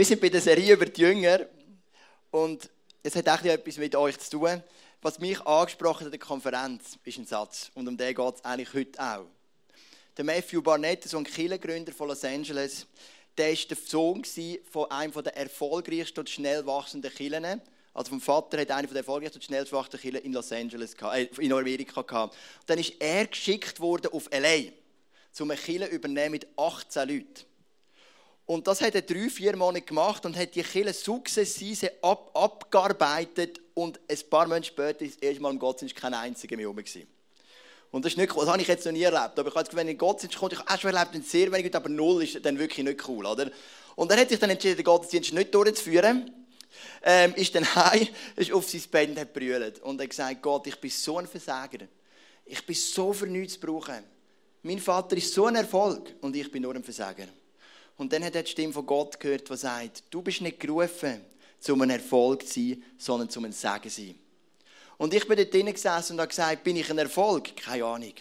[0.00, 1.40] Wir sind bei der Serie über die Jünger
[2.30, 2.70] und
[3.02, 4.62] es hat auch etwas mit euch zu tun.
[5.02, 8.42] Was mich angesprochen hat in der Konferenz, ist ein Satz und um den geht es
[8.42, 9.26] eigentlich heute auch.
[10.16, 12.86] Der Matthew Barnett, so ein Kirchengründer von Los Angeles,
[13.36, 14.24] der war der Sohn
[14.70, 17.60] von einem der erfolgreichsten und schnell wachsenden Kirchen.
[17.92, 21.26] Also vom Vater hat einer der erfolgreichsten und schnell wachsenden Kirchen in Los Angeles, äh,
[21.40, 22.34] in Amerika gehabt.
[22.60, 24.70] Und dann ist er geschickt worden auf LA,
[25.40, 27.49] um eine Kirche übernehmen mit 18 Leuten.
[28.46, 33.60] Und das hat er drei, vier Monate gemacht und hat die Kirche sukzessive ab, abgearbeitet.
[33.74, 36.82] Und ein paar Monate später ist das erste Mal im Gottesdienst kein einziger mehr rum.
[37.92, 38.40] Und das ist nicht cool.
[38.40, 39.38] Das habe ich jetzt noch nie erlebt.
[39.38, 42.22] Aber ich habe wenn in Gottesdienst komme, ich habe schon erlebt, sehr wenig, aber null
[42.22, 43.26] ist dann wirklich nicht cool.
[43.26, 43.50] Oder?
[43.96, 46.32] Und dann hat sich dann entschieden, den Gottesdienst nicht durchzuführen.
[47.02, 49.80] Ähm, ist dann heim, ist auf sein Bett und hat brüllt.
[49.80, 51.86] Und hat gesagt, Gott, ich bin so ein Versager.
[52.44, 54.04] Ich bin so für nichts zu brauchen.
[54.62, 57.26] Mein Vater ist so ein Erfolg und ich bin nur ein Versager.
[58.00, 61.20] Und dann hat er die Stimme von Gott gehört, die sagt, du bist nicht gerufen,
[61.68, 64.18] um ein Erfolg zu sein, sondern um ein Segen zu sein.
[64.96, 67.54] Und ich bin dort drinnen gesessen und habe gesagt, bin ich ein Erfolg?
[67.54, 68.14] Keine Ahnung.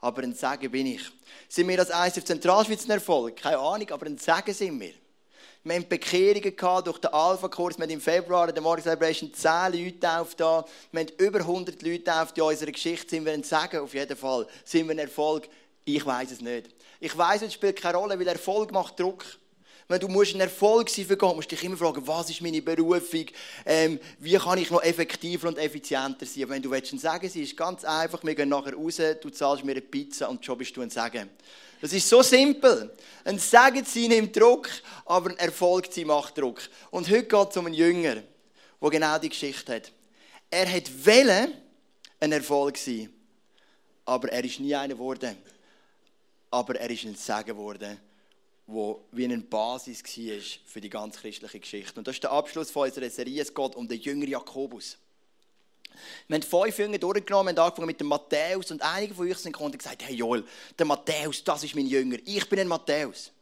[0.00, 1.02] Aber ein Segen bin ich.
[1.48, 3.36] Sind wir als ISF Zentralschweiz ein Erfolg?
[3.36, 4.94] Keine Ahnung, aber ein Segen sind wir.
[5.62, 7.78] Wir haben Bekehrungen gehabt durch den Alpha-Kurs.
[7.78, 10.64] Wir haben im Februar in der Morning Celebration 10 Leute auf da.
[10.90, 12.36] Wir haben über 100 Leute auf.
[12.36, 14.48] In unserer Geschichte sind wir ein Segen auf jeden Fall.
[14.64, 15.48] Sind wir ein Erfolg?
[15.84, 16.74] Ich weiß es nicht.
[17.02, 19.24] Ich weiß, es spielt keine Rolle, weil Erfolg macht Druck.
[19.88, 22.42] Wenn du musst ein Erfolg sein für Gott, musst du dich immer fragen, was ist
[22.42, 23.24] meine Berufung,
[23.64, 26.44] ähm, wie kann ich noch effektiver und effizienter sein.
[26.44, 29.30] Aber wenn du willst, ein Sagen sein, ist ganz einfach, wir gehen nachher raus, du
[29.30, 31.30] zahlst mir eine Pizza und schon bist du ein Sagen.
[31.80, 32.94] Das ist so simpel.
[33.24, 34.68] Ein Sagen sein nimmt Druck,
[35.06, 36.60] aber ein Erfolg sein macht Druck.
[36.90, 38.22] Und heute geht es um einen Jünger,
[38.80, 39.90] der genau die Geschichte hat.
[40.50, 41.54] Er hat wollen
[42.20, 43.10] ein Erfolg sein,
[44.04, 45.36] aber er ist nie einer geworden
[46.50, 47.98] aber er ist ein Segen geworden,
[48.66, 51.98] wo wie eine Basis war für die ganze christliche Geschichte.
[51.98, 53.42] Und das ist der Abschluss von unserer Serie.
[53.42, 54.96] Es geht um den Jünger Jakobus.
[56.28, 59.52] Wir haben fünf Jünger durchgenommen, haben angefangen mit dem Matthäus und einige von euch sind
[59.52, 60.44] gekommen und gesagt, hey Joel,
[60.78, 63.32] der Matthäus, das ist mein Jünger, ich bin ein Matthäus.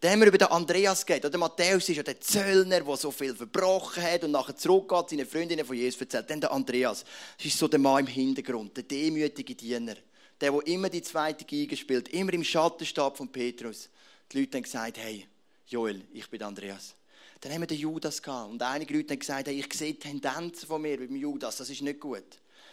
[0.00, 1.32] Dann haben wir über den Andreas geredet.
[1.32, 5.24] Der Matthäus ist ja der Zöllner, der so viel verbrochen hat und nachher zurückgeht, seine
[5.24, 6.28] Freundinnen von Jesus erzählt.
[6.28, 7.04] Dann der Andreas,
[7.38, 9.96] das ist so der Mann im Hintergrund, der demütige Diener
[10.40, 13.88] der, der immer die zweite Geige spielt, immer im Schatten steht von Petrus.
[14.30, 15.26] Die Leute haben gesagt, hey,
[15.66, 16.94] Joel, ich bin Andreas.
[17.40, 18.50] Dann haben wir den Judas gehabt.
[18.50, 21.82] Und einige Leute haben gesagt, hey, ich sehe Tendenzen von mir dem Judas, das ist
[21.82, 22.24] nicht gut.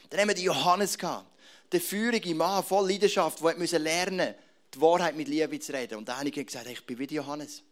[0.10, 1.28] Dann haben wir den Johannes gehabt.
[1.72, 4.34] Der feurige Mann, voll Leidenschaft, der musste lernen
[4.74, 5.98] die Wahrheit mit Liebe zu reden.
[5.98, 7.64] Und einige haben gesagt, hey, ich bin wie Johannes.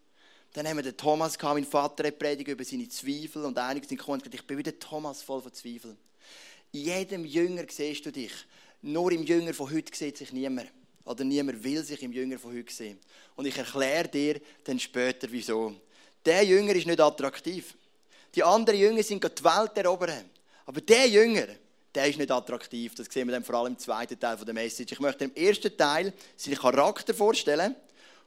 [0.54, 3.46] Dann haben wir den Thomas gehabt, mein Vater hat predigt über seine Zweifel.
[3.46, 5.96] Und einige sind gekommen und gesagt, ich bin wie der Thomas, voll von Zweifel.
[6.72, 8.34] In jedem Jünger siehst du dich.
[8.82, 10.72] Nur im Jünger von heute sieht sich niemand.
[11.06, 13.00] Oder niemand will sich im Jünger von heute sehen.
[13.36, 15.74] Und ich erkläre dir dann später, wieso.
[16.26, 17.76] Der Jünger ist nicht attraktiv.
[18.36, 20.30] Die anderen Jünger sind die Welt erobern.
[20.66, 21.48] Aber der Jünger,
[21.96, 22.94] der ist nicht attraktiv.
[22.96, 24.92] Das sehen wir dann vor allem im zweiten Teil der Message.
[24.92, 27.76] Ich möchte im ersten Teil seinen Charakter vorstellen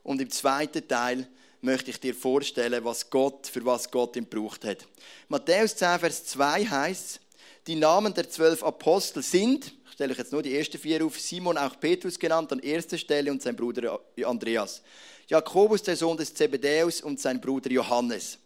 [0.02, 1.28] und im zweiten Teil
[1.60, 4.86] möchte ich dir vorstellen, was Gott, für was Gott ihn gebraucht hat.
[5.28, 7.20] Matthäus 10, Vers 2 heißt,
[7.68, 11.20] die Namen der zwölf Apostel sind, stelle euch jetzt nur die ersten vier auf.
[11.20, 14.82] Simon, auch Petrus genannt, an erster Stelle und sein Bruder Andreas.
[15.28, 18.38] Jakobus, der Sohn des Zebedäus und sein Bruder Johannes.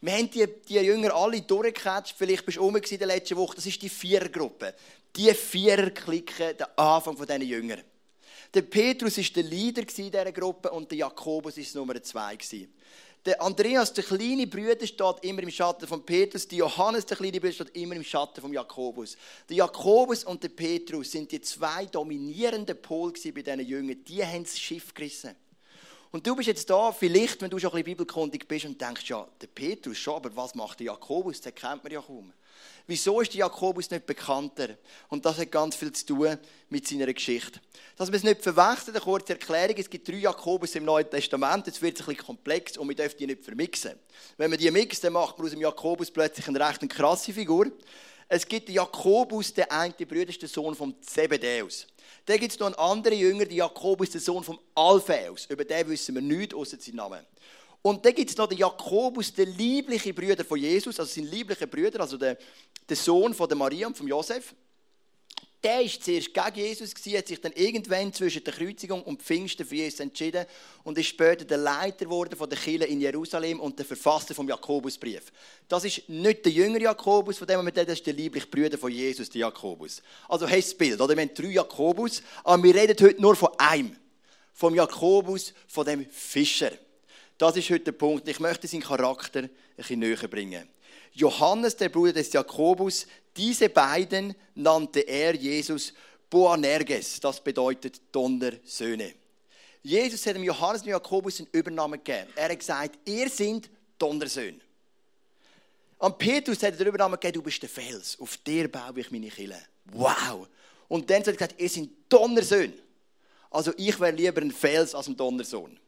[0.00, 2.14] Wir haben die, die Jünger alle durchgecatcht.
[2.16, 3.56] Vielleicht bist du oben in der letzten Woche.
[3.56, 4.74] Das ist die Vierergruppe.
[5.14, 7.82] Die Viererklicke, der Anfang von diesen Jüngern.
[8.54, 12.38] Der Petrus war der Leader dieser Gruppe und der Jakobus war Nummer zwei.
[13.26, 16.46] Der Andreas, der kleine Bruder, steht immer im Schatten von Petrus.
[16.46, 19.16] Der Johannes, der kleine Bruder, steht immer im Schatten von Jakobus.
[19.48, 24.04] Der Jakobus und der Petrus sind die zwei dominierenden Pole bei diesen Jüngern.
[24.04, 25.34] Die haben das Schiff gerissen.
[26.12, 29.08] Und du bist jetzt da, vielleicht, wenn du schon ein bisschen bibelkundig bist und denkst,
[29.08, 31.40] ja, der Petrus schon, aber was macht der Jakobus?
[31.40, 32.32] Den kennt man ja kaum.
[32.88, 34.68] Wieso ist Jakobus nicht bekannter?
[35.08, 36.38] Und das hat ganz viel zu tun
[36.68, 37.60] mit seiner Geschichte.
[37.96, 39.74] Dass wir es nicht verwechseln, eine kurze Erklärung.
[39.76, 41.66] Es gibt drei Jakobus im Neuen Testament.
[41.66, 43.98] Jetzt wird es ein bisschen komplex und wir dürfen die nicht vermixen.
[44.36, 47.72] Wenn man die mixt, dann macht man aus dem Jakobus plötzlich eine recht krasse Figur.
[48.28, 51.86] Es gibt Jakobus, der eine Bruder ist der Sohn vom Zebedäus.
[52.24, 55.46] Dann gibt es noch einen anderen Jünger, der Jakobus, der Sohn vom Alphaeus.
[55.46, 57.24] Über den wissen wir nichts, außer seinen Namen.
[57.86, 61.68] Und dann gibt es noch den Jakobus, der liebliche Brüder von Jesus, also sein lieblicher
[61.68, 62.36] Brüder, also der,
[62.88, 64.56] der Sohn von der Maria und von Josef.
[65.62, 69.76] Der war zuerst gegen Jesus, hat sich dann irgendwann zwischen der Kreuzigung und Pfingsten für
[69.76, 70.46] Jesus entschieden
[70.82, 74.48] und ist später der Leiter geworden von der Kirche in Jerusalem und der Verfasser vom
[74.48, 75.30] Jakobusbrief.
[75.68, 78.90] Das ist nicht der jüngere Jakobus, von dem wir das ist der liebliche Brüder von
[78.90, 80.02] Jesus, der Jakobus.
[80.28, 81.14] Also hast das Bild, oder?
[81.14, 83.94] Wir haben drei Jakobus, aber wir reden heute nur von einem.
[84.54, 86.72] Vom Jakobus, von dem Fischer.
[87.38, 88.26] Das ist heute der Punkt.
[88.28, 90.68] Ich möchte seinen Charakter ein bisschen näher bringen.
[91.12, 93.06] Johannes, der Bruder des Jakobus,
[93.36, 95.92] diese beiden nannte er Jesus
[96.30, 97.20] Boanerges.
[97.20, 99.14] Das bedeutet Donnersöhne.
[99.82, 102.30] Jesus hat dem Johannes und Jakobus einen Übernamen gegeben.
[102.34, 104.60] Er hat gesagt, ihr seid Donnersöhne.
[105.98, 108.18] An Petrus hat er den Übernamen gegeben, du bist der Fels.
[108.20, 109.58] Auf dir baue ich meine Kille.
[109.92, 110.48] Wow.
[110.88, 112.74] Und dann hat er gesagt, ihr seid Donnersöhne.
[113.50, 115.78] Also ich wäre lieber ein Fels als ein Donnersohn.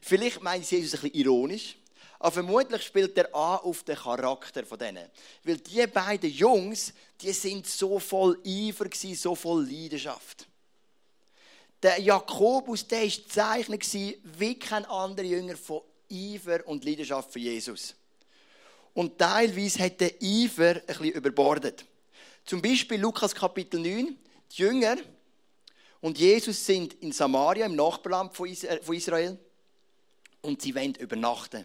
[0.00, 1.76] Vielleicht meint Jesus ein bisschen ironisch,
[2.18, 5.08] aber vermutlich spielt er an auf den Charakter von denen.
[5.44, 10.46] Weil die beiden Jungs, die sind so voll Eifer so voll Leidenschaft.
[11.82, 17.94] Der Jakobus, der war gezeichnet wie kein anderer Jünger von Eifer und Leidenschaft für Jesus.
[18.94, 21.84] Und teilweise hat der Eifer ein bisschen überbordet.
[22.44, 24.16] Zum Beispiel Lukas Kapitel 9.
[24.50, 24.96] Die Jünger
[26.00, 29.38] und Jesus sind in Samaria, im Nachbarland von Israel.
[30.42, 31.64] Und sie wollen übernachten.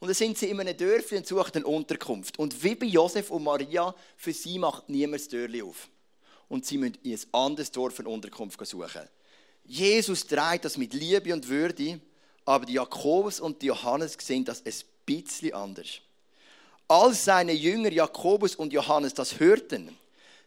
[0.00, 2.38] Und dann sind sie in einem Dörfchen und suchen eine Unterkunft.
[2.38, 5.88] Und wie bei Josef und Maria, für sie macht niemand das Dörfchen auf.
[6.48, 9.08] Und sie müssen in ein anderes Dorf eine Unterkunft suchen.
[9.64, 12.00] Jesus trägt das mit Liebe und Würde,
[12.44, 14.74] aber die Jakobus und die Johannes sehen das ein
[15.06, 16.00] bisschen anders.
[16.88, 19.96] Als seine Jünger Jakobus und Johannes das hörten,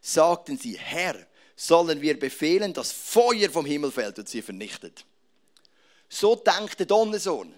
[0.01, 1.15] sagten sie, Herr,
[1.55, 5.05] sollen wir befehlen, dass Feuer vom Himmel fällt und sie vernichtet.
[6.09, 7.53] So denkt der Donnersohn.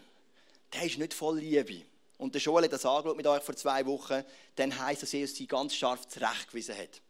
[0.74, 1.82] Der ist nicht voll Liebe.
[2.18, 4.24] Und der hat das angeschaut mit euch vor zwei Wochen.
[4.56, 7.02] Dann heisst das, dass Jesus sie ganz scharf zurechtgewiesen hat.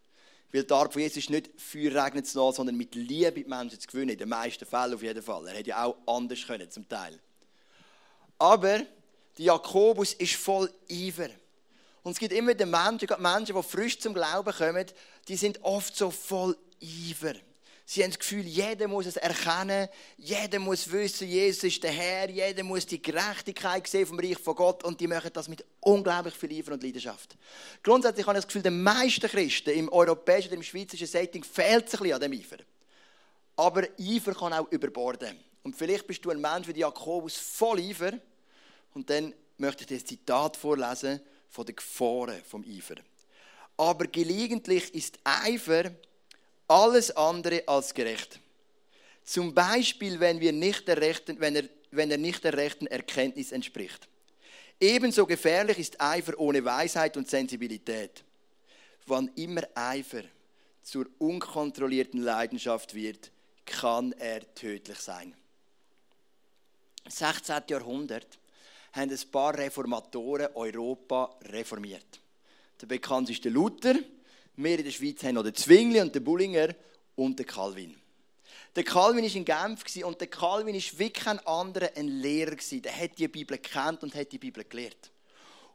[0.52, 3.46] Weil die Art von Jesus ist nicht Feuer regnen zu lassen, sondern mit Liebe die
[3.46, 4.12] Menschen zu gewinnen.
[4.12, 5.48] In den meisten Fällen auf jeden Fall.
[5.48, 7.20] Er hätte ja auch anders können, zum Teil.
[8.38, 8.82] Aber
[9.38, 11.30] die Jakobus ist voll Eifer.
[12.04, 14.86] Und es gibt immer wieder Menschen, Menschen, die frisch zum Glauben kommen,
[15.28, 17.34] die sind oft so voll Eifer.
[17.90, 19.88] Sie haben das Gefühl, jeder muss es erkennen,
[20.18, 24.56] jeder muss wissen, Jesus ist der Herr, jeder muss die Gerechtigkeit sehen vom Reich von
[24.56, 27.38] Gott und die machen das mit unglaublich viel Eifer und Leidenschaft.
[27.82, 31.88] Grundsätzlich habe ich das Gefühl, den meisten Christen im europäischen oder im schweizerischen Setting fehlt
[31.88, 32.58] es ein bisschen an dem Eifer.
[33.56, 35.40] Aber Eifer kann auch überborden.
[35.64, 38.12] Und vielleicht bist du ein Mensch wie Jakobus voll Eifer
[38.96, 42.96] und dann möchte ich dir ein Zitat vorlesen von den Gefahren vom Eifer.
[43.78, 45.92] Aber gelegentlich ist Eifer
[46.68, 48.40] alles andere als gerecht.
[49.24, 53.52] Zum Beispiel, wenn, wir nicht der rechten, wenn, er, wenn er nicht der rechten Erkenntnis
[53.52, 54.08] entspricht.
[54.80, 58.24] Ebenso gefährlich ist Eifer ohne Weisheit und Sensibilität.
[59.06, 60.24] Wann immer Eifer
[60.84, 63.32] zur unkontrollierten Leidenschaft wird,
[63.66, 65.36] kann er tödlich sein.
[67.04, 67.64] Im 16.
[67.70, 68.28] Jahrhundert
[68.94, 72.20] haben ein paar Reformatoren Europa reformiert.
[72.82, 73.96] Der bekannteste Luther,
[74.58, 76.70] wir in der Schweiz haben noch den Zwingli und den Bullinger
[77.16, 77.96] und den Calvin.
[78.76, 82.56] Der Calvin war in Genf und der Calvin war wie kein anderer ein Lehrer.
[82.72, 85.12] Der hat die Bibel kennt und hat die Bibel gelehrt.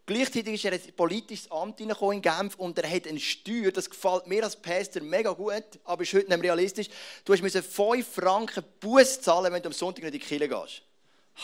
[0.04, 1.92] Gleichzeitig ist er in ein politisches Amt in
[2.22, 6.12] Genf und er hat eine Steuer, das gefällt mir als Pastor mega gut, aber ist
[6.12, 6.88] heute nicht realistisch.
[7.24, 10.82] Du musst 5 Franken Buß zahlen, wenn du am Sonntag nicht in die Kirche gehst.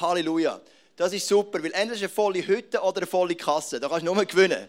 [0.00, 0.60] Halleluja.
[0.96, 3.78] Das ist super, weil entweder ist eine volle Hütte oder eine volle Kasse.
[3.78, 4.68] Da kannst du nur gewinnen.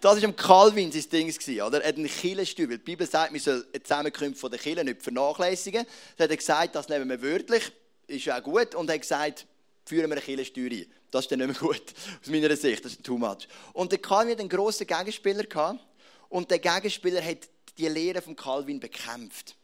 [0.00, 1.60] Das war Calvin sein Ding.
[1.62, 1.82] Oder?
[1.82, 2.70] Er hat einen Kirchensteuer.
[2.70, 5.84] Weil die Bibel sagt, wir sollen die Zusammenkunft der Kirche nicht vernachlässigen.
[6.16, 7.70] Dann hat er gesagt, das nehmen wir wörtlich.
[8.06, 8.74] Ist auch gut.
[8.74, 9.46] Und er hat gesagt,
[9.84, 10.86] führen wir eine Kirchensteuer ein.
[11.10, 11.82] Das ist dann nicht mehr gut.
[12.22, 12.84] Aus meiner Sicht.
[12.84, 13.46] Das ist too much.
[13.74, 15.80] Und der Calvin hat einen grossen Gegenspieler gehabt.
[16.28, 19.56] Und der Gegenspieler hat die Lehre von Calvin bekämpft.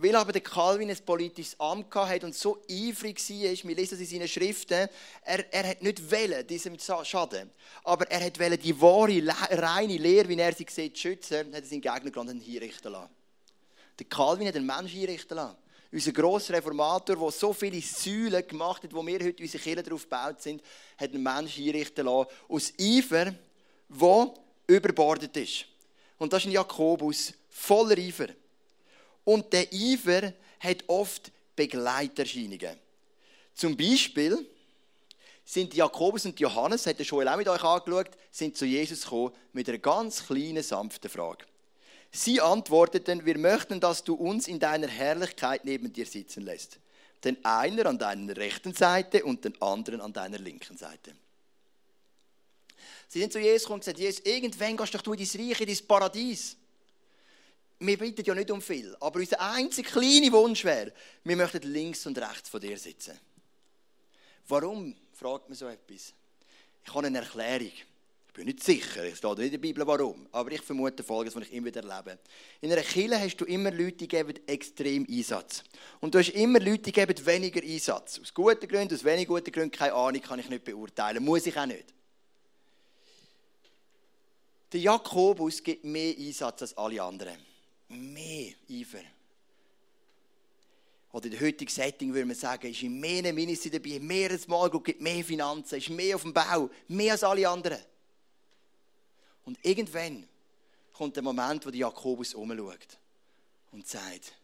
[0.00, 4.00] Weil aber der Calvin ein politisches Amt hatte und so eifrig war, wir lesen das
[4.00, 4.88] in seinen Schriften,
[5.22, 7.50] er, er hat nicht wollen, diesem Schaden.
[7.82, 9.20] Aber er hat wollen, die wahre,
[9.60, 13.10] reine Lehre, wie er sie sieht, schützen, hat er seinen Gegner gelandet hinrichten lassen.
[13.98, 15.56] Der Calvin hat einen Menschen hinrichten lassen.
[15.90, 20.02] Unser grosser Reformator, der so viele Säulen gemacht hat, wo wir heute unsere Kirche darauf
[20.02, 20.62] gebaut sind,
[20.96, 23.34] hat einen Menschen hinrichten lassen, aus Eifer,
[23.88, 24.34] der
[24.68, 25.64] überbordet ist.
[26.18, 28.28] Und das ist ein Jakobus, voller Eifer.
[29.28, 32.78] Und der Eifer hat oft Begleiterscheinungen.
[33.52, 34.38] Zum Beispiel
[35.44, 39.34] sind Jakobus und Johannes, hat der Joel auch mit euch angeschaut, sind zu Jesus gekommen
[39.52, 41.44] mit einer ganz kleinen, sanften Frage.
[42.10, 46.78] Sie antworteten, wir möchten, dass du uns in deiner Herrlichkeit neben dir sitzen lässt.
[47.22, 51.14] Den einer an deiner rechten Seite und den anderen an deiner linken Seite.
[53.08, 55.60] Sie sind zu Jesus gekommen und gesagt, Jesus, irgendwann gehst doch du in dein Reich,
[55.60, 56.56] in dein Paradies
[57.80, 60.92] wir bitten ja nicht um viel, aber unser einziger kleiner Wunsch wäre,
[61.24, 63.18] wir möchten links und rechts von dir sitzen.
[64.48, 66.12] Warum, fragt man so etwas.
[66.84, 67.72] Ich habe eine Erklärung.
[68.28, 71.34] Ich bin nicht sicher, es steht nicht in der Bibel warum, aber ich vermute Folgendes,
[71.34, 72.18] was ich immer wieder erlebe.
[72.60, 75.64] In einer Kirche hast du immer Leute, die geben extrem Einsatz.
[76.00, 78.20] Und du hast immer Leute, die geben weniger Einsatz.
[78.20, 81.56] Aus guten Gründen, aus weniger guten Gründen, keine Ahnung, kann ich nicht beurteilen, muss ich
[81.56, 81.92] auch nicht.
[84.72, 87.47] Der Jakobus gibt mehr Einsatz als alle anderen.
[87.88, 89.02] Mehr Eifer.
[91.12, 94.46] Oder in der heutigen Setting würde man sagen, ist in mehr Ministry dabei, mehr als
[94.46, 97.78] Mal, gibt mehr Finanzen, ist mehr auf dem Bau, mehr als alle anderen.
[99.44, 100.28] Und irgendwann
[100.92, 102.98] kommt der Moment, wo der Jakobus umschaut
[103.72, 104.34] und sagt,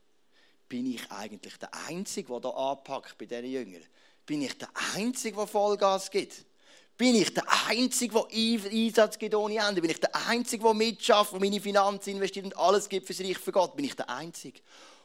[0.68, 3.84] bin ich eigentlich der Einzige, der hier anpackt bei diesen Jüngern?
[4.24, 6.46] Bin ich der Einzige, der Vollgas gibt?
[6.96, 9.80] Bin ich der Einzige, der Einsatz gibt ohne Ende?
[9.80, 13.38] Bin ich der Einzige, der mitschafft, der meine Finanzen investiert und alles gibt fürs Reich
[13.38, 13.76] für Gott?
[13.76, 14.60] Bin ich der Einzige?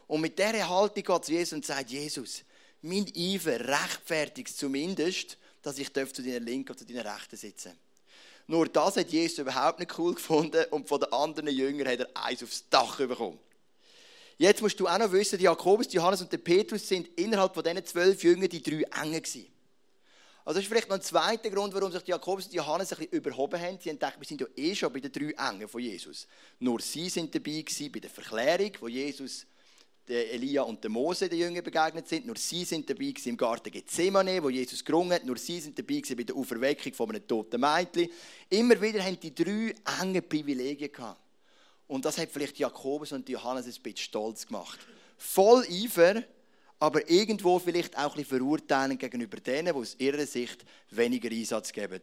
[0.07, 2.43] Und mit dieser Haltung geht zu Jesus und sagt, Jesus,
[2.81, 7.73] mein Eifer rechtfertigt zumindest, dass ich zu deiner Linken oder zu deiner Rechten sitzen
[8.47, 12.09] Nur das hat Jesus überhaupt nicht cool gefunden und von den anderen Jüngern hat er
[12.15, 13.39] eins aufs Dach bekommen.
[14.37, 17.53] Jetzt musst du auch noch wissen, die Jakobus, die Johannes und der Petrus sind innerhalb
[17.53, 19.47] von diesen zwölf Jüngern die drei Engen gewesen.
[20.49, 22.97] Also das ist vielleicht noch ein zweiter Grund, warum sich die Jakobus und Johannes ein
[22.97, 23.77] bisschen überhoben haben.
[23.79, 26.25] Sie haben gedacht, wir sind ja eh schon bei den drei Engen von Jesus.
[26.57, 29.45] Nur sie sind dabei gewesen bei der Verklärung, wo Jesus
[30.07, 32.25] der Elia und der Mose, den Jüngern, begegnet sind.
[32.25, 35.23] Nur sie sind dabei gewesen im Garten Gethsemane, wo Jesus gerungen hat.
[35.23, 38.09] Nur sie sind dabei gewesen bei der Auferweckung von einem toten Mädchen.
[38.49, 41.21] Immer wieder haben die drei enge Privilegien gehabt.
[41.85, 44.79] Und das hat vielleicht Jakobus und Johannes ein bisschen stolz gemacht.
[45.15, 46.23] Voll Eifer,
[46.79, 51.73] aber irgendwo vielleicht auch ein bisschen verurteilend gegenüber denen, die aus ihrer Sicht weniger Einsatz
[51.73, 52.01] geben.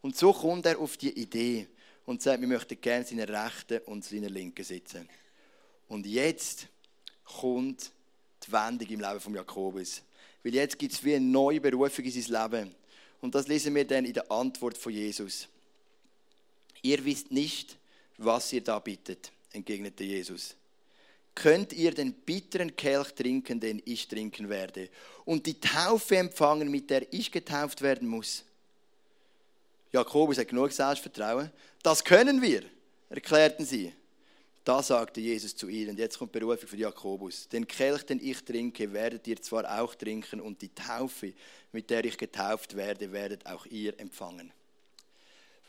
[0.00, 1.66] Und so kommt er auf die Idee
[2.06, 5.08] und sagt, wir möchten gerne seine Rechten und seine Linken sitzen.
[5.88, 6.68] Und jetzt
[7.24, 7.90] kommt
[8.46, 10.02] die Wendung im Leben von Jakobus.
[10.42, 12.74] Weil jetzt gibt es wie eine neue Berufung in sein Leben.
[13.20, 15.48] Und das lesen wir dann in der Antwort von Jesus.
[16.80, 17.76] Ihr wisst nicht,
[18.18, 20.56] was ihr da bittet, entgegnete Jesus
[21.34, 24.88] könnt ihr den bitteren Kelch trinken, den ich trinken werde,
[25.24, 28.44] und die Taufe empfangen, mit der ich getauft werden muss.
[29.92, 31.50] Jakobus hat genug Selbstvertrauen.
[31.82, 32.62] Das können wir,
[33.10, 33.92] erklärten sie.
[34.64, 38.92] Da sagte Jesus zu ihnen, jetzt kommt Berufung für Jakobus, den Kelch, den ich trinke,
[38.92, 41.32] werdet ihr zwar auch trinken und die Taufe,
[41.72, 44.52] mit der ich getauft werde, werdet auch ihr empfangen.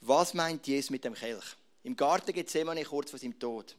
[0.02, 1.56] Was meint Jesus mit dem Kelch?
[1.84, 3.76] Im Garten Gethsemane kurz vor seinem Tod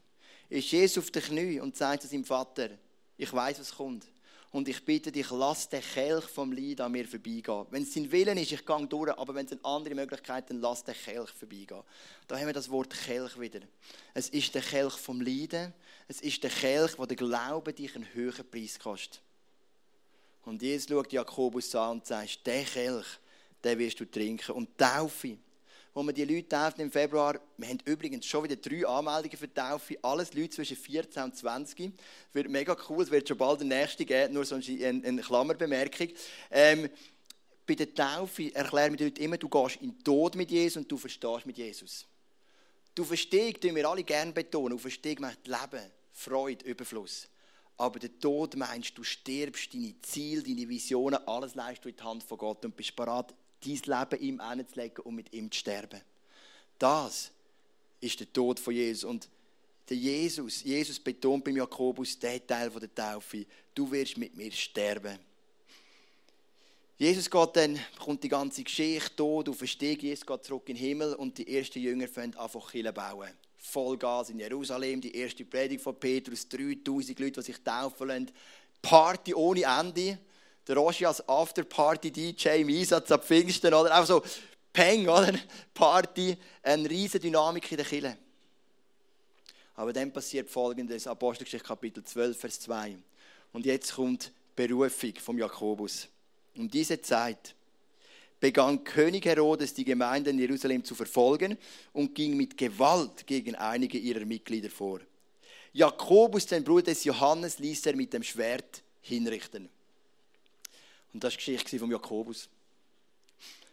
[0.49, 2.69] ist Jesus auf den Knie und sagt zu seinem Vater,
[3.17, 4.05] ich weiß, was kommt.
[4.51, 7.65] Und ich bitte dich, lass den Kelch vom Leid an mir vorbeigehen.
[7.71, 10.49] Wenn es sein Willen ist, ich gehe durch, aber wenn es eine andere Möglichkeit ist,
[10.49, 11.83] dann lass den Kelch vorbeigehen.
[12.25, 13.59] Da haben wir das Wort Kelch wieder.
[14.13, 15.73] Es ist der Kelch vom Leiden.
[16.07, 19.19] Es ist der Kelch, wo der Glaube dich einen höheren Preis kostet.
[20.45, 23.07] Und Jesus schaut Jakobus an und sagt, der Kelch,
[23.61, 24.53] den wirst du trinken.
[24.53, 25.37] Und Taufe,
[25.95, 27.39] wo wir die Leute taufen im Februar.
[27.55, 29.97] Wir haben übrigens schon wieder drei Anmeldungen für die Taufe.
[30.01, 31.93] Alles Leute zwischen 14 und 20.
[32.33, 33.01] Wird mega cool.
[33.01, 34.33] Es wird schon bald der nächste geben.
[34.33, 36.09] Nur so eine, eine Klammerbemerkung.
[36.51, 36.89] Ähm,
[37.65, 40.91] bei der Taufe erklären wir den immer, du gehst in den Tod mit Jesus und
[40.91, 42.05] du verstehst mit Jesus.
[42.93, 44.71] Du verstehst, tun wir alle gerne betonen.
[44.71, 47.29] Du verstehst meint Leben, Freude, Überfluss.
[47.77, 52.03] Aber der Tod meinst, du stirbst, deine Ziele, deine Visionen, alles leistest du in die
[52.03, 53.33] Hand von Gott und bist bereit,
[53.65, 56.01] dein Leben ihm hinzulegen und mit ihm zu sterben.
[56.77, 57.31] Das
[57.99, 59.03] ist der Tod von Jesus.
[59.03, 59.29] Und
[59.89, 65.19] der Jesus, Jesus betont beim Jakobus den Teil der Taufe, du wirst mit mir sterben.
[66.97, 71.13] Jesus geht dann, kommt die ganze Geschichte, Tod, Auferstehung, Jesus geht zurück in den Himmel
[71.15, 73.31] und die ersten Jünger fangen an, Kirche bauen.
[73.57, 78.31] Vollgas in Jerusalem, die erste Predigt von Petrus, 3000 Leute, die sich taufen lassen.
[78.81, 80.19] Party ohne Ende
[80.67, 83.99] der Roshi als Afterparty-DJ im Einsatz ab Pfingsten, oder?
[83.99, 84.23] Auch so
[84.73, 85.33] Peng, oder?
[85.73, 88.17] Party, eine riesige Dynamik in der Kirche.
[89.75, 92.97] Aber dann passiert folgendes, Apostelgeschichte Kapitel 12, Vers 2.
[93.53, 96.07] Und jetzt kommt Berufung vom Jakobus.
[96.55, 97.55] Um diese Zeit
[98.39, 101.57] begann König Herodes die Gemeinde in Jerusalem zu verfolgen
[101.93, 104.99] und ging mit Gewalt gegen einige ihrer Mitglieder vor.
[105.73, 109.69] Jakobus, den Bruder des Johannes, ließ er mit dem Schwert hinrichten.
[111.15, 112.49] Und das war die Geschichte von Jakobus.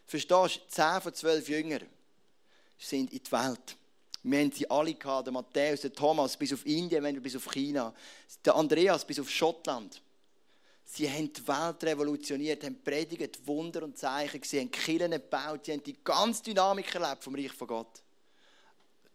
[0.07, 1.79] Verstehst du, zehn von zwölf Jünger
[2.79, 3.75] sind in die Welt.
[4.23, 7.93] Wir haben sie alle gehabt, der Matthäus, der Thomas bis auf Indien, bis auf China,
[8.45, 10.01] der Andreas bis auf Schottland.
[10.85, 15.73] Sie haben die Welt revolutioniert, haben predigt, Wunder und Zeichen gesehen, haben Kirchen gebaut, sie
[15.73, 18.01] haben die ganze Dynamik erlebt vom Reich von Gott.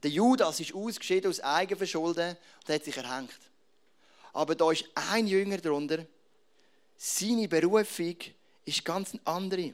[0.02, 3.40] Der Judas ist ausgeschieden aus Eigenverschulden und hat sich erhängt.
[4.35, 6.04] Aber da ist ein Jünger darunter,
[6.99, 8.17] seine Berufung
[8.64, 9.73] ist ganz eine andere.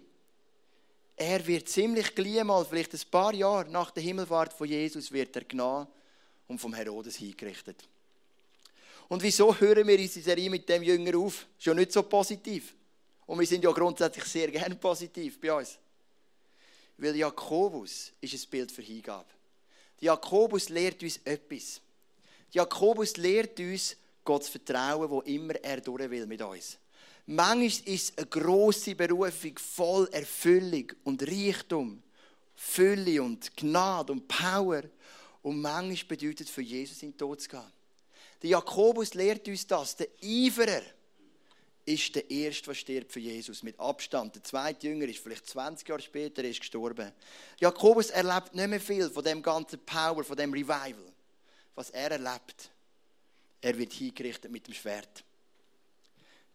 [1.17, 5.35] er wird ziemlich gleich mal, vielleicht ein paar Jahre nach der Himmelfahrt von Jesus, wird
[5.35, 5.89] er genommen
[6.49, 7.89] und vom Herodes hingerichtet.
[9.09, 11.47] Und wieso hören wir unsere Serie mit dem Jünger auf?
[11.61, 12.75] Ja nicht so positiv.
[13.27, 15.79] Und wir sind ja grundsätzlich sehr gern positiv bei uns.
[16.99, 19.29] Weil Jakobus ist ein Bild für Hingabe.
[20.01, 21.81] Jakobus lehrt uns etwas.
[22.51, 26.79] Jakobus lehrt uns, Gott zu vertrauen, wo immer er durch will mit uns.
[27.27, 32.03] Manchmal ist eine grosse Berufung voll Erfüllung und Reichtum,
[32.55, 34.83] Fülle und Gnade und Power.
[35.43, 37.73] Und manchmal bedeutet für Jesus in den Tod zu gehen.
[38.43, 39.97] Der Jakobus lehrt uns das.
[39.97, 40.83] Der Eiferer
[41.87, 44.35] ist der Erste, der stirbt für Jesus, mit Abstand.
[44.35, 47.13] Der zweite Jünger ist vielleicht 20 Jahre später ist gestorben.
[47.59, 51.13] Jakobus erlebt nicht mehr viel von dem ganzen Power, von dem Revival.
[51.75, 52.71] Was er erlebt,
[53.61, 55.25] er wird hingerichtet mit dem Schwert.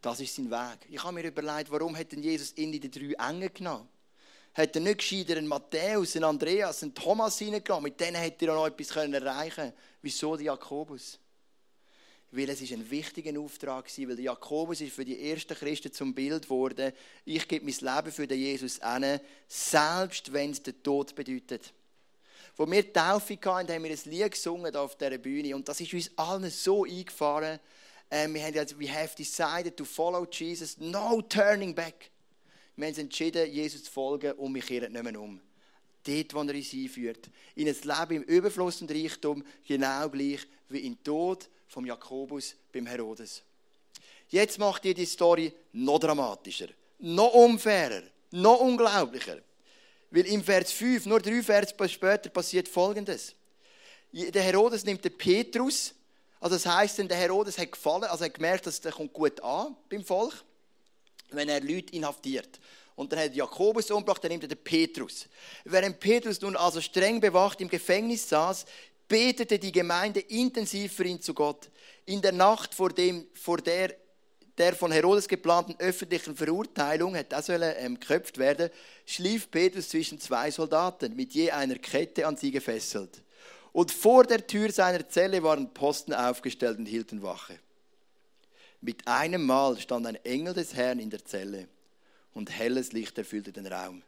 [0.01, 0.87] Das ist sein Weg.
[0.89, 3.87] Ich habe mir überlegt, warum hat denn Jesus in die drei Engen genommen?
[4.53, 7.83] Hat er nicht gescheiter einen Matthäus, einen Andreas, einen Thomas hineingenommen?
[7.83, 9.73] Mit denen hätte er noch etwas erreichen können.
[10.01, 11.19] Wieso die Jakobus?
[12.31, 16.13] weil es ist ein wichtiger Auftrag war, weil Jakobus ist für die ersten Christen zum
[16.13, 16.93] Bild geworden.
[17.25, 21.73] Ich gebe mein Leben für den Jesus an, selbst wenn es den Tod bedeutet.
[22.55, 25.93] Wo wir Taufe hatten, haben wir ein Lied gesungen auf dieser Bühne und das ist
[25.93, 27.59] uns allen so eingefahren.
[28.11, 32.09] Ähm, wir haben gesagt, we have decided to follow Jesus, no turning back.
[32.75, 35.39] Wir haben uns entschieden, Jesus zu folgen und wir kehren nicht mehr um.
[36.03, 37.29] Dort, wo er uns einführt.
[37.55, 42.87] In ein Leben im Überfluss und Reichtum, genau gleich wie in Tod, vom Jakobus beim
[42.87, 43.43] Herodes.
[44.29, 49.39] Jetzt macht ihr die Story noch dramatischer, noch unfairer, noch unglaublicher.
[50.11, 53.35] Weil im Vers 5, nur drei Vers später, passiert Folgendes.
[54.11, 55.93] Der Herodes nimmt den Petrus,
[56.39, 59.75] also das heisst, der Herodes hat gefallen, also hat gemerkt, dass der kommt gut an
[59.89, 60.33] beim Volk,
[61.31, 62.59] wenn er Leute inhaftiert.
[62.95, 65.27] Und dann hat Jakobus umgebracht, dann nimmt er den Petrus.
[65.63, 68.65] Während Petrus nun also streng bewacht im Gefängnis saß,
[69.07, 71.69] betete die Gemeinde intensiv für ihn zu Gott.
[72.05, 73.95] In der Nacht vor, dem, vor der
[74.59, 78.69] der von Herodes geplanten öffentlichen Verurteilung, hätte auch sollen, ähm, geköpft werden,
[79.05, 83.23] schlief Petrus zwischen zwei Soldaten, mit je einer Kette an sie gefesselt.
[83.71, 87.59] Und vor der Tür seiner Zelle waren Posten aufgestellt und hielten Wache.
[88.81, 91.67] Mit einem Mal stand ein Engel des Herrn in der Zelle
[92.33, 94.01] und helles Licht erfüllte den Raum.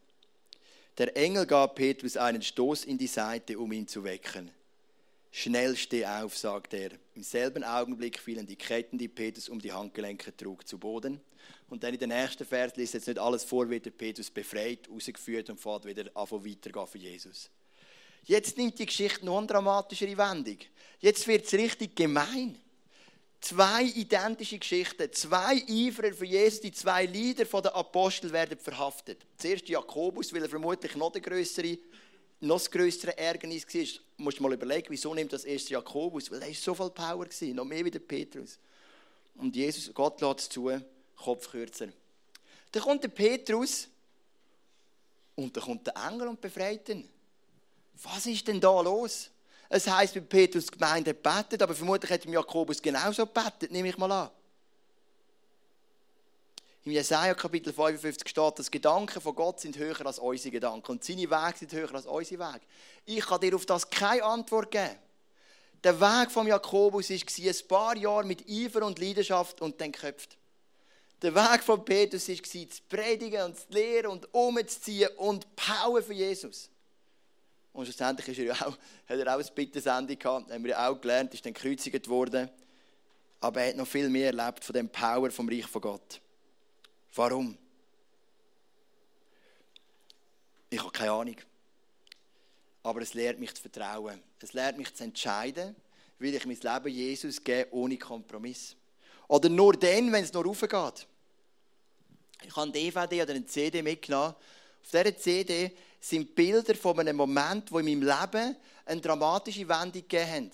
[0.97, 4.51] Der Engel gab Petrus einen Stoß in die Seite, um ihn zu wecken.
[5.31, 6.91] Schnell steh auf, sagt er.
[7.15, 11.21] Im selben Augenblick fielen die Ketten, die Petrus um die Handgelenke trug, zu Boden.
[11.69, 15.49] Und dann in den nächsten Vers liest jetzt nicht alles vor, wird Petrus befreit, rausgeführt
[15.49, 17.49] und fährt wieder an weitergehen für Jesus.
[18.23, 20.57] Jetzt nimmt die Geschichte noch eine dramatischere Wendung.
[20.99, 22.57] Jetzt wird es richtig gemein.
[23.41, 29.25] Zwei identische Geschichten, zwei Eiferer für Jesus, die zwei Leader der Apostel werden verhaftet.
[29.37, 31.79] Zuerst Jakobus, weil er vermutlich noch der größere
[32.41, 36.31] noch das größere Ärgernis war, musst du mal überlegen, wieso nimmt das erst Jakobus?
[36.31, 38.57] Weil er so viel Power war, noch mehr wie der Petrus.
[39.35, 40.71] Und Jesus, Gott lässt es zu,
[41.15, 41.89] Kopf kürzer.
[42.71, 43.87] Dann kommt der Petrus
[45.35, 47.07] und dann kommt der Engel und befreit ihn.
[48.03, 49.29] Was ist denn da los?
[49.69, 53.97] Es heisst, bei Petrus die Gemeinde betet, aber vermutlich hat Jakobus genauso betet, nehme ich
[53.97, 54.29] mal an.
[56.83, 61.03] Im Jesaja Kapitel 55 steht, dass Gedanken von Gott sind höher als unsere Gedanken und
[61.03, 62.65] seine Wege sind höher als unsere Wege.
[63.05, 64.97] Ich kann dir auf das keine Antwort geben.
[65.83, 70.37] Der Weg von Jakobus war ein paar Jahre mit Eifer und Leidenschaft und dann geköpft.
[71.21, 76.13] Der Weg von Petrus war zu predigen und zu lehren und umzuziehen und Power für
[76.13, 76.69] Jesus.
[77.73, 80.89] Und schlussendlich ist er ja auch, hat er auch ein Bittensendung gehabt, haben wir ja
[80.89, 82.49] auch gelernt, ist dann gekreuzigt worden.
[83.39, 86.21] Aber er hat noch viel mehr erlebt von dem Power vom Reich von Gott.
[87.15, 87.57] Warum?
[90.69, 91.35] Ich habe keine Ahnung.
[92.83, 94.21] Aber es lehrt mich zu vertrauen.
[94.39, 95.75] Es lehrt mich zu entscheiden,
[96.19, 98.75] will ich mein Leben Jesus geben, ohne Kompromiss.
[99.27, 101.07] Oder nur dann, wenn es noch raufgeht.
[102.43, 104.35] Ich habe eine DVD oder eine CD mitgenommen.
[104.83, 105.71] Auf dieser CD
[106.01, 110.51] sind Bilder von einem Moment, wo in meinem Leben eine dramatische Wendung gegeben hat.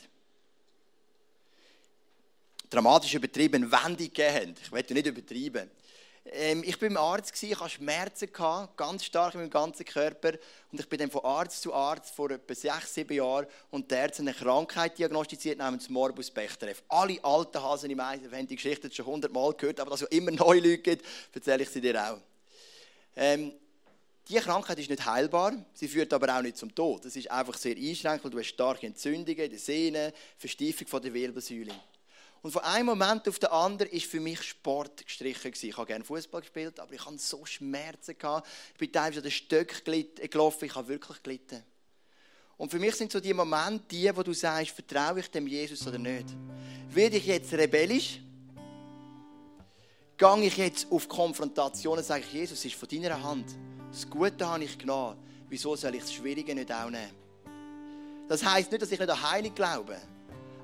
[2.69, 4.59] Dramatisch übertrieben, eine Wendung gegeben hat.
[4.61, 5.71] Ich will nicht übertreiben.
[6.33, 8.29] Ähm, ich war beim Arzt, ich hatte Schmerzen,
[8.75, 10.33] ganz stark in meinem ganzen Körper.
[10.69, 14.03] Und ich bin dann von Arzt zu Arzt vor etwa sechs, sieben Jahren und der
[14.03, 16.73] hat eine Krankheit diagnostiziert namens Morbus Bechterew.
[16.89, 20.31] Alle alten Hasen im Eisen haben die Geschichte schon hundertmal gehört, aber dass es immer
[20.31, 22.19] neue Leute gibt, erzähle ich sie dir auch.
[23.15, 23.53] Ähm,
[24.27, 27.05] diese Krankheit ist nicht heilbar, sie führt aber auch nicht zum Tod.
[27.05, 31.73] Es ist einfach sehr einschränkend, du hast starke Entzündungen in den Sehnen, Verstiefung der Wirbelsäule.
[32.41, 35.51] Und von einem Moment auf den anderen ist für mich Sport gestrichen.
[35.59, 38.17] Ich habe gerne Fußball gespielt, aber ich hatte so Schmerzen.
[38.17, 38.47] Gehabt.
[38.73, 41.63] Ich bin teilweise an den Stöcken gelaufen, ich habe wirklich gelitten.
[42.57, 45.85] Und für mich sind so die Momente die, wo du sagst, vertraue ich dem Jesus
[45.87, 46.25] oder nicht?
[46.89, 48.19] Werde ich jetzt rebellisch?
[50.17, 53.45] Gehe ich jetzt auf Konfrontation und sage ich, Jesus, es ist von deiner Hand.
[53.91, 55.15] Das Gute habe ich genommen.
[55.47, 57.11] Wieso soll ich das Schwierige nicht auch nehmen?
[58.27, 59.95] Das heisst nicht, dass ich nicht an Heilig glaube.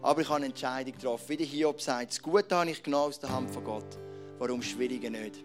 [0.02, 1.30] Aber ich habe eine Entscheidung getroffen.
[1.30, 3.86] Wie der Hiob sagt, das Gute habe ich genommen aus der Hand von Gott.
[4.40, 5.36] Warum das Schwierige nicht?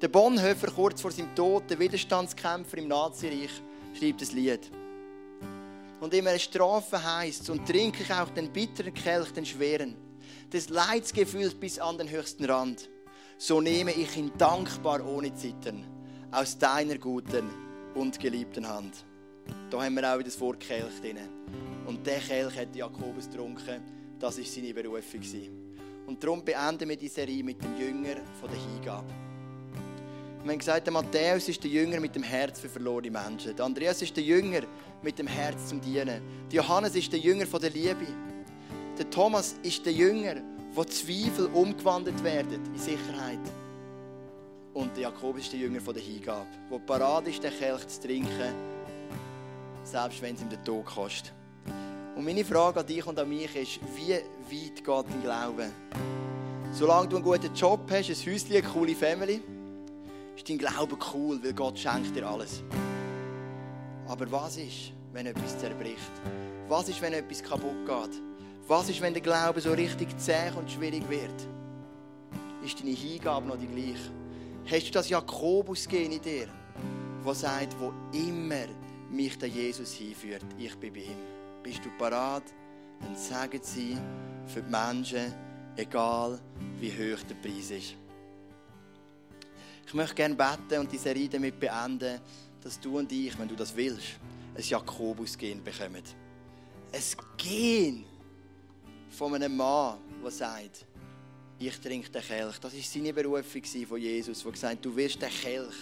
[0.00, 3.50] Der Bonhoeffer, kurz vor seinem Tod, der Widerstandskämpfer im Nazireich,
[3.98, 4.70] schreibt ein Lied.
[6.00, 9.94] Und immer eine Strafe heisst, und trinke ich auch den bitteren Kelch, den schweren,
[10.50, 12.88] des Leidsgefühls bis an den höchsten Rand.
[13.42, 15.82] So nehme ich ihn dankbar ohne Zittern
[16.30, 17.48] aus deiner guten
[17.94, 19.06] und geliebten Hand.
[19.70, 21.16] Da haben wir auch das Wort Kelch drin.
[21.86, 23.80] Und der Kelch hat Jakobus getrunken.
[24.18, 25.22] Das war seine Berufung.
[26.06, 29.08] Und darum beenden wir die Serie mit dem Jünger von der Hingabe.
[30.42, 33.56] Wir haben gesagt, der Matthäus ist der Jünger mit dem Herz für verlorene Menschen.
[33.56, 34.60] Der Andreas ist der Jünger
[35.00, 36.20] mit dem Herz zum Dienen.
[36.52, 38.06] Der Johannes ist der Jünger von der Liebe.
[38.98, 43.40] Der Thomas ist der Jünger, wo Zweifel umgewandelt werden in Sicherheit.
[44.72, 48.00] Und der Jakobus ist der Jünger von der Hingabe, wo parat ist, den Kelch zu
[48.00, 48.54] trinken,
[49.82, 51.32] selbst wenn es ihm den Tod kostet.
[52.14, 55.70] Und meine Frage an dich und an mich ist, wie weit geht dein Glaube?
[56.72, 59.42] Solange du einen guten Job hast, ein Häuschen, eine coole Family,
[60.36, 62.62] ist dein Glaube cool, weil Gott schenkt dir alles.
[64.06, 66.12] Aber was ist, wenn etwas zerbricht?
[66.68, 68.29] Was ist, wenn etwas kaputt geht?
[68.70, 71.34] Was ist, wenn der Glaube so richtig zäh und schwierig wird?
[72.64, 74.12] Ist deine Hingabe noch die gleiche?
[74.64, 76.46] Hast du das Jakobus-Gen in dir,
[77.26, 78.66] der sagt, wo immer
[79.10, 81.16] mich der Jesus hinführt, ich bin bei ihm.
[81.64, 82.44] Bist du parat,
[83.16, 84.00] Segen zu sein
[84.46, 85.34] für die Menschen,
[85.74, 86.38] egal
[86.78, 87.96] wie hoch der Preis ist?
[89.84, 92.20] Ich möchte gerne beten und die Serie damit beenden,
[92.62, 94.20] dass du und ich, wenn du das willst,
[94.54, 96.04] ein Jakobus-Gen bekommen.
[96.92, 97.02] Ein
[97.36, 98.09] Gen
[99.10, 100.86] von einem Mann, der sagt,
[101.58, 102.58] ich trinke den Kelch.
[102.58, 105.74] Das war seine Berufung von Jesus, der gesagt hat, du wirst den Kelch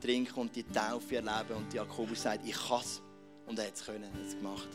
[0.00, 1.56] trinken und die Taufe erleben.
[1.56, 3.02] Und Jakobus sagt, ich kann es.
[3.46, 4.68] Und er hat es können, hat es gemacht.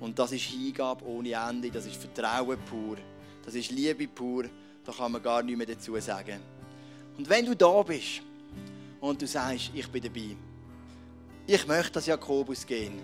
[0.00, 2.96] Und das ist Hingabe ohne Ende, das ist Vertrauen pur,
[3.44, 4.44] das ist Liebe pur,
[4.84, 6.40] da kann man gar nichts mehr dazu sagen.
[7.16, 8.22] Und wenn du da bist
[9.00, 10.36] und du sagst, ich bin dabei,
[11.46, 13.00] ich möchte das Jakobus gehen,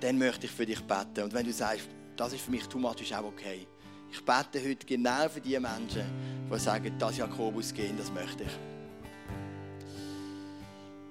[0.00, 1.24] dann möchte ich für dich beten.
[1.24, 3.66] Und wenn du sagst, das ist für mich ist auch okay.
[4.10, 6.04] Ich bete heute genau für die Menschen,
[6.50, 8.50] die sagen, das Jakobus gehen, das möchte ich.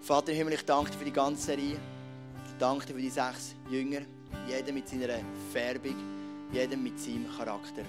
[0.01, 1.77] Vater im Himmel, ich danke dir für die ganze Serie.
[2.45, 4.01] Ich danke dir für die sechs Jünger.
[4.47, 5.19] Jeder mit seiner
[5.51, 5.95] Färbung,
[6.51, 7.83] jeder mit seinem Charakter.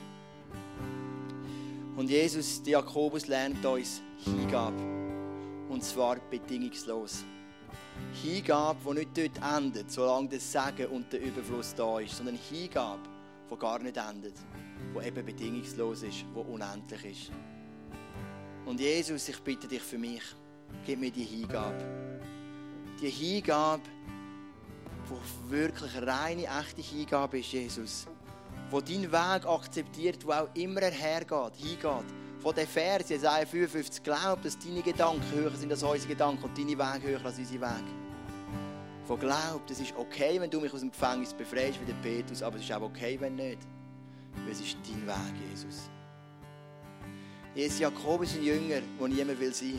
[1.96, 4.80] Und Jesus, der Jakobus, lernt uns Hingabe.
[5.68, 7.24] Und zwar bedingungslos.
[8.22, 13.02] Hingabe, die nicht dort endet, solange das Segen und der Überfluss da ist, sondern Hingabe,
[13.50, 14.34] die gar nicht endet,
[14.94, 17.32] die eben bedingungslos ist, die unendlich ist.
[18.64, 20.22] Und Jesus, ich bitte dich für mich,
[20.84, 22.20] gib mir die Hingabe.
[23.00, 23.82] Die Hingabe,
[25.08, 28.06] die wirklich reine, echte Hingabe ist, Jesus.
[28.70, 32.21] Wo deinen Weg akzeptiert, wo auch immer er hergeht, hingeht.
[32.42, 36.58] Von der Vers, Jesaja 55, glaubt, dass deine Gedanken höher sind als unsere Gedanken und
[36.58, 37.90] deine Wege höher als unsere Wege.
[39.06, 42.42] Von glaubt, es ist okay, wenn du mich aus dem Gefängnis befreist, wie der Petrus,
[42.42, 43.60] aber es ist auch okay, wenn nicht.
[44.42, 45.88] Weil es ist dein Weg, Jesus.
[47.54, 49.78] Jesus Jakob ist ein Jünger, der niemand will sein.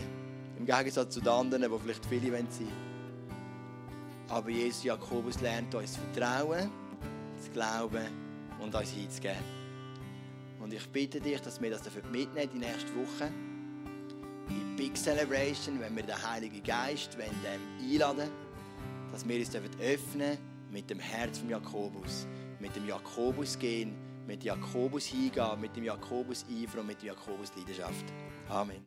[0.57, 2.93] Im Gegensatz zu den anderen, die vielleicht viele sein wollen.
[4.29, 6.71] Aber Jesus Jakobus lernt uns vertrauen,
[7.43, 8.07] zu glauben
[8.61, 9.62] und uns hinzugeben.
[10.63, 13.29] Und ich bitte dich, dass wir das mitnehmen die nächste Woche.
[14.47, 17.17] In Big Celebration, wenn wir den Heiligen Geist
[17.81, 18.29] einladen
[19.11, 20.37] dass wir uns öffnen
[20.71, 22.25] mit dem Herz von Jakobus,
[22.59, 23.93] mit dem Jakobus gehen,
[24.25, 28.05] mit Jakobus hingehen, mit dem Jakobus Eifer und mit der Jakobus Leidenschaft.
[28.49, 28.81] Amen.